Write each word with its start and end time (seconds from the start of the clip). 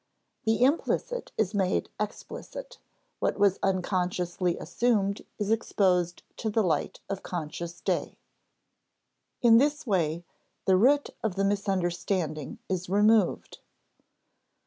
The 0.45 0.63
implicit 0.63 1.31
is 1.37 1.53
made 1.53 1.91
explicit; 1.99 2.79
what 3.19 3.37
was 3.37 3.59
unconsciously 3.61 4.57
assumed 4.57 5.21
is 5.37 5.51
exposed 5.51 6.23
to 6.37 6.49
the 6.49 6.63
light 6.63 7.01
of 7.07 7.21
conscious 7.21 7.79
day. 7.81 8.17
In 9.43 9.59
this 9.59 9.85
way, 9.85 10.25
the 10.65 10.75
root 10.75 11.11
of 11.23 11.35
the 11.35 11.45
misunderstanding 11.45 12.57
is 12.67 12.89
removed. 12.89 13.59